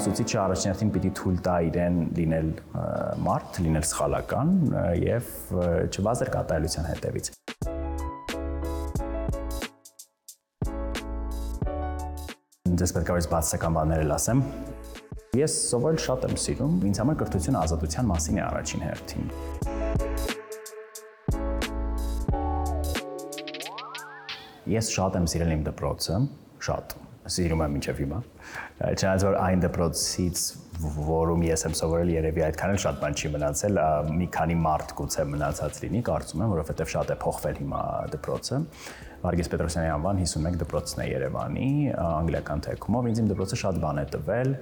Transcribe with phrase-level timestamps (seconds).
[0.00, 2.46] Ուսուցիչը առաջնորդին պիտի թույլ տա իրեն լինել
[3.20, 4.52] մարդ, լինել սխալական
[4.96, 5.26] եւ
[5.92, 7.28] չվազեր կատարելության հետևից։
[12.80, 14.40] Դες պետք է բացական բաներ ասեմ։
[15.36, 19.24] Ես սովորել շատ եմ սիրում։ Ինձ համար կրթությունը ազատության մասին է առաջին հերթին։
[24.80, 26.16] Ես շատ եմ սիրել իմ դպրոցը,
[26.70, 26.96] շատ
[27.36, 28.18] սիրում եմ մինչև հիմա։
[28.80, 30.42] Չնայած որ այն դպրոցից,
[31.10, 33.80] որում ես եմ սովորել, երևի այդքան էլ շատ բան չի մնացել,
[34.20, 37.82] մի քանի մարդ գուցե մնացած լինի, կարծում եմ, որովհետև շատ է փոխվել հիմա
[38.14, 38.60] դպրոցը։
[39.20, 41.70] Վարգես Պետրոսյանի անվան 51 դպրոցն է Երևանի,
[42.00, 44.54] անգլիական թեկումով։ Ինձ իմ դպրոցը շատ բան է տվել։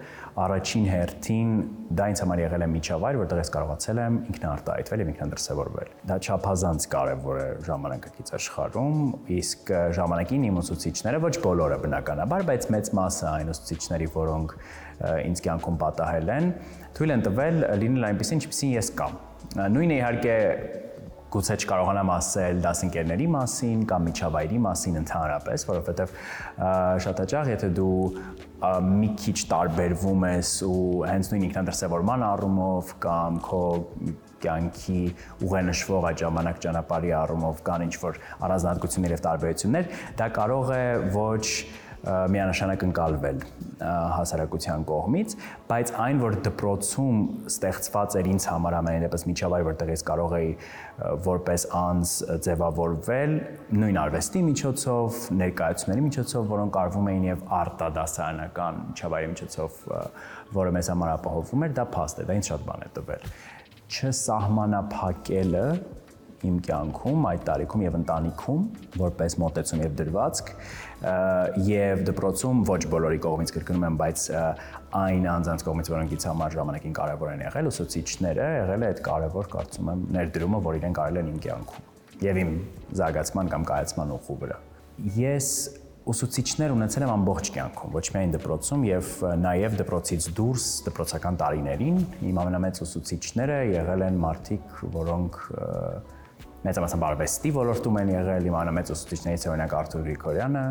[0.43, 1.53] Առաջին հերթին
[1.99, 6.89] դա ինձ համար եղել է միջավայր, որտեղ ես կարողացել եմ ինքնարտահայտվել եւ ինքնադրսևորվել։ Դա չափազանց
[6.99, 8.99] կարեւոր է ժամանակակից աշխարհում,
[9.39, 14.59] իսկ ժամանակին իմ ուսուցիչները ոչ բոլորը բնականաբար, բայց մեծ մասը այն ուսուցիչների, որոնք
[15.29, 16.53] ինձ կյանքում պատահել են,
[16.99, 19.19] թույլ են տվել լինել այնպեսին, ինչպեսին ես կամ։
[19.79, 20.37] Նույնը իհարկե
[21.33, 26.15] գուցե չկարողանամ ասել դասընկերների մասին կամ միջավայրի մասին ընդհանրապես, որովհետև
[27.05, 27.99] շատ հաճախ եթե դու
[28.99, 33.63] մի քիչ տարբերվում ես ու հենց նույն ինքնադրսևորման առումով կամ քո
[34.39, 35.03] կյանքի
[35.47, 38.19] ուղենշվող այդ ժամանակ ճանապարհի առումով կան ինչ որ
[38.49, 40.85] առանձնահատկություններ եւ տարբերություններ, դա կարող է
[41.19, 41.47] ոչ
[42.07, 43.41] միանշանակ ընկալվել
[43.79, 45.35] հասարակության կողմից,
[45.69, 47.19] բայց այն, որ դպրոցում
[47.51, 50.51] ստեղծված էր ինձ համար ամենայնպես միջավայր, որտեղ ես կարող էի
[51.29, 52.15] որպես անձ
[52.47, 53.37] ձևավորվել
[53.83, 59.79] նույն արվեստի միջոցով, ներկայացումների միջոցով, որոնք արվում էին եւ արտադասարանական միջավայրի միջոցով,
[60.59, 63.31] որը մեզ համար ապահովում էր, դա փաստ է, դա ինձ շատ բան է տվել
[63.89, 65.67] չսահմանափակելը
[66.47, 68.61] իմ կյանքում, այդ տարիքում եւ ընտանիքում
[69.01, 70.53] որպես մոտեցում եւ դրվածք
[71.67, 74.25] եւ դպրոցում ոչ բոլորի կողմից կրկնում եմ, բայց
[74.99, 79.51] այն անձանց կողմից, որոնք ինձ համար ժամանակին կարևոր են եղել, ուսուցիչները եղել է այդ կարևոր
[79.59, 81.87] կարծում եմ ներդրումը, որ իրենք արել են իմ կյանքում
[82.19, 82.55] եւ իմ
[82.99, 84.57] զարգացման կամ կայացման ուղու վրա։
[85.19, 85.49] Ես
[86.09, 89.11] ուսուցիչներ ունեցել եմ ամբողջ կյանքում, ոչ միայն դպրոցում եւ
[89.45, 91.99] նաեւ դպրոցից դուրս դպրոցական տարիներին
[92.31, 96.18] իմ ամենամեծ ուսուցիչները եղել են մարդիկ, որոնք և,
[96.69, 100.67] մեծամասամբ արվեստի ոլորտում են եղել, իմ անամեծ ուսուցիչներից օրինակ Արթուր Գրիգորյանը,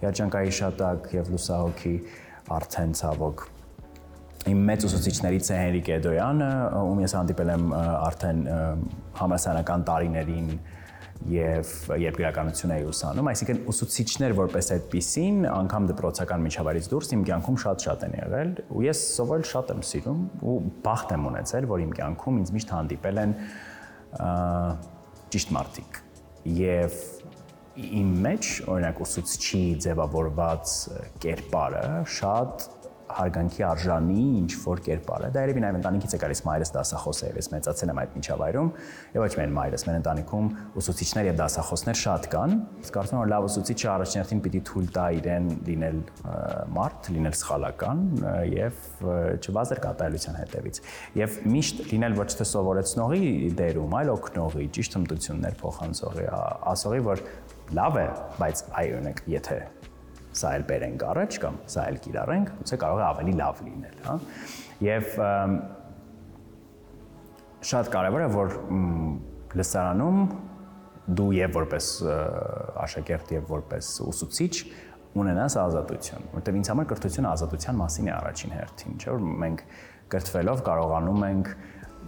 [0.00, 1.94] երջանկայի շատակ եւ լուսահոգի
[2.60, 3.48] արդեն ցավոք
[4.48, 6.50] իմ մեծ ուսուցիչներից է Հենրիկ Էդոյանը,
[6.80, 8.38] ում ես հանդիպել եմ արդեն
[9.20, 10.46] համասանական տարիներին
[11.28, 17.58] եւ երբ գրականություն էի ուսանում, այսինքն ուսուցիչներ որպես այդպիսին, անգամ դպրոցական միջավայրից դուրս իմ կյանքում
[17.64, 20.54] շատ-շատ են եղել ու ես սովորել շատ եմ սիրում ու
[20.88, 23.36] բախտ եմ ունեցել, որ իմ կյանքում ինձ միշտ հանդիպել են
[25.30, 25.98] ճիշտ մարդիկ։
[26.58, 26.96] Եվ
[28.00, 30.74] իմ մեջ, օրինակ ուսուցչի ձևավորված
[31.22, 31.84] կերպարը
[32.18, 32.66] շատ
[33.16, 37.30] հարգանքի արժանի ինչ որ կերպար է։ Դա երևի նաև ընտանիքից է գալիս մայրս դասախոս է,
[37.40, 38.70] ես մեծացել եմ այդ միջավայրում,
[39.14, 40.50] եւ ոչ միայն մայրս, մեր ընտանիքում
[40.80, 45.06] ուսուցիչներ եւ դասախոսներ շատ կան։ Ես կարծում եմ, որ լավ ուսուցիչը առաջնորդին պիտի թույլ տա
[45.20, 46.00] իրեն լինել
[46.76, 48.04] մարդ, լինել սխալական
[48.50, 48.84] եւ
[49.40, 50.80] չվազեր կատարելության հետևից։
[51.20, 56.30] Եվ միշտ լինել ոչ թե սովորեցնողի դերում, այլ օգնողի, ճիշտ հմտություններ փոխանցողի,
[56.74, 57.26] ասողի, որ
[57.80, 58.08] լավ է,
[58.40, 59.60] բայց այ օրինակ, եթե
[60.36, 64.16] սա էլ բերենք առաջ կամ սա էլ կիրառենք, ուցե կարող է ավելի լավ լինել, հա։
[64.86, 65.08] Եվ
[67.70, 68.54] շատ կարևոր է, որ
[69.60, 70.20] լսարանում
[71.10, 71.88] դու եւ որպես
[72.86, 74.54] աշակերտ եւ որպես ուսուցիչ
[75.20, 79.64] ունենաս ազատություն, որտեղ ինձ համար կրթությունը ազատության մասին է առաջին հերթին, չէ՞ որ մենք
[80.14, 81.50] կրթվելով կարողանում ենք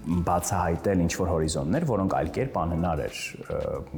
[0.02, 3.18] բացահայտել ինչ որ հորիզոններ, որոնք այլ կերպ անհնար էր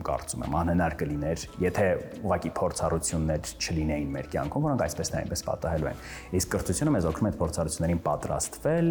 [0.05, 1.87] կարծում եմ, անհնար կլիներ, եթե
[2.21, 6.03] ուղակի փորձառություններ չլինեին մեր կյանքում, որոնք այսպես թե այնպես պատահելու են։
[6.39, 8.91] Իսկ կրթությունը մեզ օգնում է փորձառություններին պատրաստվել,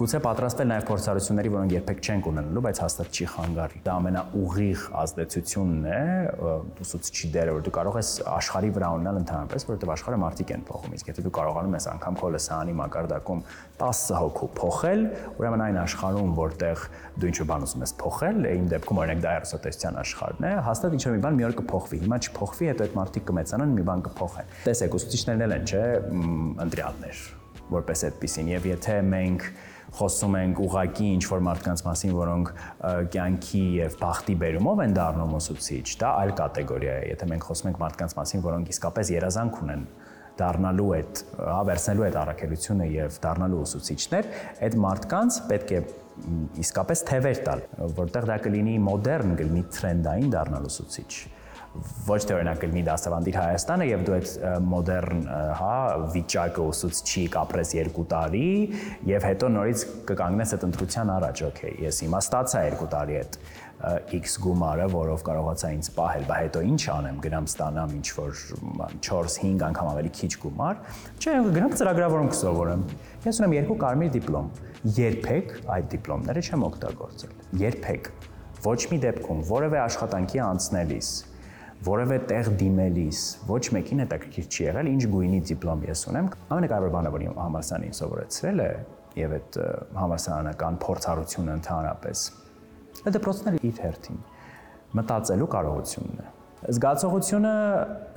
[0.00, 5.84] գուցե պատրաստվել նաև փորձառությունների, որոնք երբեք չենք ունենալու, բայց հաստատ չի խանգարի։ Դա ամենաուղիղ ազդեցությունն
[5.84, 6.00] է
[6.84, 10.94] ուսուցչի դերը, որ դու կարող ես աշխարհի վրա ունենալ ընդհանրապես, որովհետև աշխարհը մարդիկ են փոխում,
[10.94, 13.42] իսկ եթե դու կարողանում ես անգամ քո լսանի մակարդակում
[13.84, 15.04] 10 հոգու փոխել,
[15.34, 16.84] ուրեմն այն աշխարհում, որ որտեղ
[17.20, 21.14] դու ինչ-որ բան ուզում ես փոխել, իմ դեպքում օրինակ դա երուսատեսության աշխարհն է, հաստատ ինչ-որ
[21.14, 24.96] մի բան մի օր կփոխվի։ Հիմա չփոխվի, հետո այդ մարդիկ կմեծանան, մի բան կփոխեն։ Տեսեք,
[24.98, 25.84] ուսուցիչներն էլ են, չէ,
[26.64, 27.22] ընտրյալներ,
[27.74, 29.48] որպես այդպեսին, եւ եթե մենք
[29.94, 32.48] խոսում ենք ուղակի ինչ որ մարդկանց մասին, որոնք
[33.14, 37.78] կյանքի եւ բախտի բերումով են դառնում ուսուցիչ, դա այլ կատեգորիա է։ Եթե մենք խոսում ենք
[37.84, 39.86] մարդկանց մասին, որոնք իսկապես երազանք ունեն
[40.38, 44.28] դառնալու այդ, հա, վերցնելու այդ առաքելությունը եւ դառնալու ուսուցիչներ,
[44.66, 45.80] այդ մարդկանց պետք է
[46.64, 47.64] իսկապես թևեր տալ,
[47.98, 51.10] որտեղ դա կլինի մոդեռն, կլինի տրենդային դառնալ ուսուցիչ
[52.06, 54.32] ոչ թե օրինակ կլինի դասավանդիր Հայաստանը եւ դու այդ
[54.70, 55.22] մոդեռն,
[55.58, 55.74] հա,
[56.14, 58.48] վիճակը ուսուցչի կապրես 2 տարի
[59.10, 63.38] եւ հետո նորից կկանգնես այդ ընտրության առաջ, օքեյ, ես հիմա ստացա 2 տարի այդ
[64.14, 68.38] X գումարը, որով կարողացա ինձ պահել, բայց հետո ինչ անեմ, գնամ ստանամ ինչ որ
[69.04, 70.80] 4-5 անգամ ավելի քիչ գումար,
[71.20, 72.86] չէ, գնամ ծրագրավորում կսովորեմ։
[73.26, 74.48] Ես ունեմ երկու կարմիր դիպլոմ։
[74.94, 78.10] Երբեք այդ դիպլոմները չեմ օգտագործել։ Երբեք
[78.64, 81.08] ոչ մի դեպքում որևէ աշխատանքի անցնելիս
[81.82, 87.12] որևէ տեղ դիմելիս ոչ մեկին հետաքրքիր չի եղել ինչ գույնի դիպլոմ ես ունեմ ամենակարևոր բանը
[87.14, 88.68] որ համալսարանին սովորեցրել է
[89.20, 89.58] եւ այդ
[89.98, 92.24] համալսարանական փորձառությունը ընդհանրապես
[93.18, 94.22] դպրոցները իր հերթին
[95.00, 96.32] մտածելու կարողությունն է
[96.64, 97.54] զգացողությունը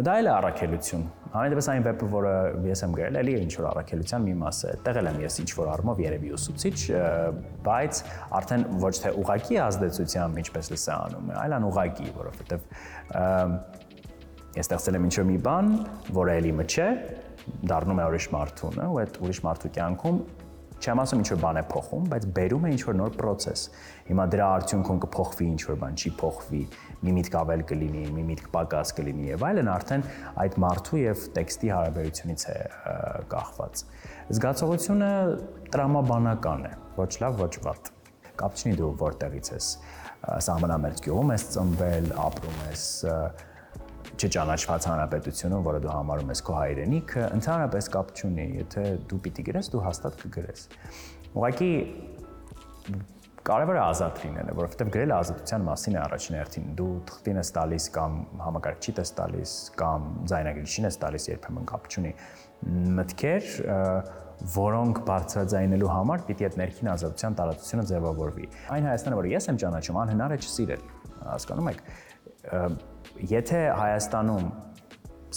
[0.07, 1.01] դա էլ է առաքելություն։
[1.33, 2.31] Համենայնպես այն վեպը, որը
[2.69, 5.71] ես եմ գրել, էլի ինչ որ առաքելության մի մաս է։ Տեղել եմ ես ինչ որ
[5.73, 6.77] առումով երևի ուսուցիչ,
[7.67, 7.99] բայց
[8.39, 12.51] արդեն ոչ թե ուղակի ազդեցությամբ, ինչպես լսա անում է, այլ անուղակի, որովհետև
[14.57, 15.73] ես ստեղծել եմ ինչ որ մի բան,
[16.17, 16.89] որը էլի մը չէ,
[17.67, 20.17] դառնում է ուրիշ մարդունը, ու այդ ուրիշ մարդու կյանքում
[20.77, 23.63] չեմ ասում ինչ որ բան է փոխում, բայց բերում է ինչ որ նոր process։
[24.07, 26.61] Հիմա դրա արդյունքում կփոխվի ինչ որ բան, չի փոխվի,
[27.07, 30.05] մի միտք ավել կլինի, մի միտք պակաս կլինի եւ այլն արդեն
[30.43, 32.57] այդ մարդու եւ տեքստի հարաբերությունից է
[33.33, 33.83] կախված։
[34.37, 35.11] Զգացողությունը
[35.73, 37.93] տրամաբանական է, ոչ լավ, ոչ վատ։
[38.37, 39.67] Կապ չունի դու որտեղից ես
[40.27, 42.83] սահմանամերձ գյուղում ես ծնվել, ապրում ես,
[44.15, 49.69] չճանաչված հանրապետությունում, որը դու համարում ես քո հայրենիքը, ընդհանրապես կապ չունի, եթե դու պիտի գրես,
[49.73, 50.65] դու հաստատ կգրես։
[51.37, 51.71] Ուղղակի
[53.47, 58.17] կարևորը ազատ լինելը, որովհետև գրելը ազատության մասին է առաջին հերթին։ Դու թղթին ես տալիս կամ
[58.43, 62.11] համակարգչի ես տալիս կամ ձայնագրիչին ես տալիս, երբեմն կապ չունի։
[62.97, 63.47] Մտքեր,
[64.57, 69.99] որոնք բարձրաձայնելու համար պիտի այդ ներքին ազատության տարածությունը ձևավորվի։ Այն Հայաստանը, որը ես եմ ճանաչում,
[70.03, 70.83] անհնար է չսիրել։
[71.27, 71.81] Հասկանում եք,
[73.31, 74.47] եթե Հայաստանում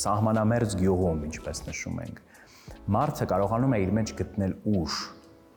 [0.00, 2.20] սահմանամերձ գյուղում, ինչպես նշում ենք,
[2.96, 4.98] մարդը կարողանում է իր մեջ գտնել ուժ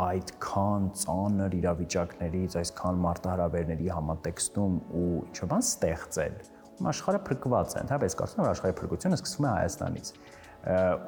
[0.04, 6.40] այդքան ծանր իրավիճակներից, այսքան մարտահրավերների համատեքստում ու ինչ-որ բան ստեղծել։
[6.94, 10.10] Աշխարհը փրկված է, ընդհանրապես կարծում եմ, աշխարհի փրկությունը սկսվում է Հայաստանից։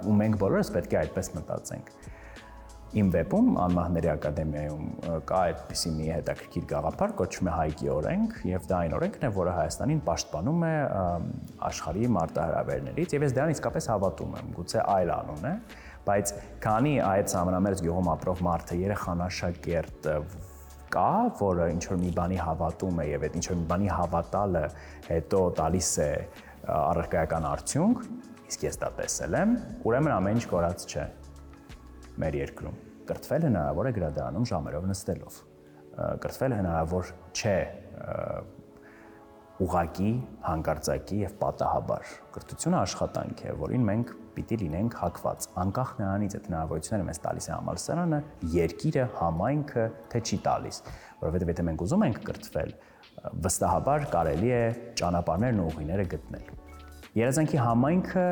[0.05, 1.89] Ու մենք բոլորս պետք է այդպես մտածենք
[2.95, 4.83] իմ վեպում Անմահների ակադեմիայում
[5.27, 9.55] կա այդպիսի մի հետաքրքիր գաղափար, կոչվում է Հայկի օրենք, եւ դա այն օրենքն է, որը
[9.55, 10.71] Հայաստանին պաշտպանում է
[11.69, 15.53] աշխարհի մարտահրավերներից, եւ ես դրան իսկապես հավատում եմ։ Գուցե այլ անուն է,
[16.05, 16.33] բայց
[16.63, 20.09] քանի այդ համանամերձ գյուղում ապրող մարդը երեխանաշակերտ
[20.95, 21.11] կա,
[21.41, 24.63] որը ինչ որ մի բանի հավատում է եւ այդ ինչ որ մի բանի հավատալը
[25.09, 26.09] հետո տալիս է
[26.75, 28.07] առարկայական արդյունք,
[28.53, 29.55] իսկ ես դա տեսել եմ,
[29.89, 31.05] ուրեմն ամեն ինչ կորած չէ
[32.21, 35.39] մեր երկրում։ Կրթվել հնարավոր է գրադարանում ժամերով նստելով։
[36.25, 37.57] Կրթվել հնարավոր չէ
[39.55, 40.09] ուղակի,
[40.43, 47.07] հանկարծակի եւ պատահաբար։ Կրթությունը աշխատանք է, որին մենք պիտի լինենք հակված։ Անկախ նրանից այդ հնարավորությունները
[47.07, 48.19] մեզ տալիս է համալսարանը,
[48.55, 50.81] երկիրը, համայնքը, թե չի տալիս,
[51.23, 52.75] որովհետեւ եթե մենք ուզում ենք կրթվել,
[53.47, 54.61] վստահաբար կարելի է
[54.99, 56.53] ճանապարհներն ու ուղիները գտնել։
[57.15, 58.29] Երազանքի համայնքը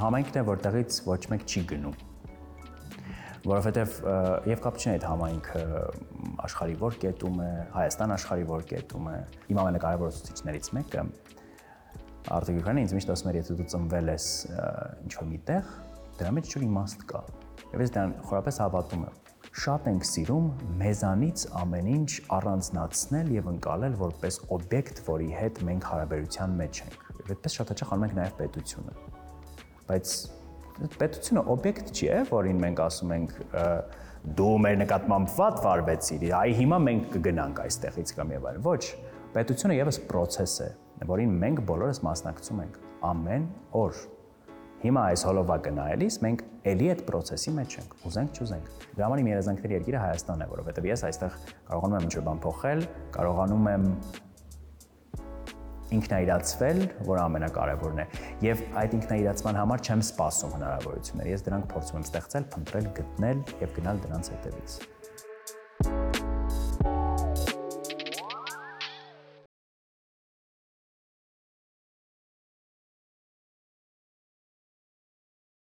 [0.00, 2.09] համայնքն է, որտեղից ոչ մեկ չի գնում
[3.46, 3.94] որովհետև
[4.50, 5.62] եւ կապ չունի այդ համայնքը
[6.44, 9.14] աշխարհի որ կետում է, Հայաստան աշխարհի որ կետում է։
[9.50, 11.04] Իմ ամենակարևոր ուսուցիչներից մեկը
[12.28, 14.26] Արտակ Յուքրանը ինձ միշտ ասում էր, եթե դու ծնվել ես
[15.06, 15.70] ինչ որ միտեղ,
[16.20, 17.22] դրա մեջ ինչ-որ իմաստ կա։
[17.70, 19.16] Եվ ես դրան խորապես հավատում եմ.
[19.60, 26.54] Շատ ենք սիրում մեզանից ամեն ինչ առանձնացնել եւ ընկալել որպես օբյեկտ, որի հետ մենք հարաբերության
[26.60, 28.94] մեջ ենք։ Եվ այդպես շատ հաճախ անում ենք նաեւ պետությունը։
[29.90, 30.14] Բայց
[31.00, 33.34] պետությունը օբյեկտ չի, է, որին մենք ասում ենք
[34.36, 38.82] դու մեր նկատմամբ վատ վարվեցիր, այ հիմա մենք կգնանք այստեղից կամ եւ այլն։ Ոչ,
[39.36, 40.70] պետությունը եւս process է,
[41.08, 43.46] որին մենք բոլորս մասնակցում ենք ամեն
[43.80, 44.00] օր։
[44.80, 49.28] Հիմա այս հոլովակը նայելիս մենք ելի այդ process-ի մեջ ենք, ուզենք չուզենք։ Դրա համար իմ
[49.30, 51.36] երազանքների երկիրը Հայաստանն է, որովհետև ես այստեղ
[51.68, 52.84] կարողանում եմ ինչ-որ բան փոխել,
[53.16, 53.84] կարողանում եմ
[55.96, 58.06] ինքնայրացվել, որը ամենակարևորն է։
[58.46, 63.76] Եվ այդ ինքնայրացման համար չեմ սպասում հնարավորություններ։ Ես դրանք փորձում եմ ստեղծել, փնտրել, գտնել եւ
[63.80, 64.80] գնալ դրանց հետևից։